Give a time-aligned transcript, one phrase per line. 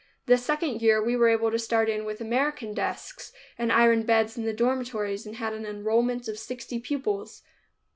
[0.25, 4.35] The second year we were able to start in with American desks, and iron beds
[4.35, 7.43] in the dormitories, and had an enrollment of sixty pupils.